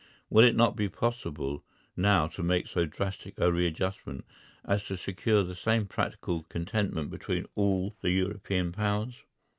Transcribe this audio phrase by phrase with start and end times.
[0.31, 1.63] Will it not be possible
[1.95, 4.25] now to make so drastic a readjustment
[4.65, 9.21] as to secure the same practical contentment between all the European Powers?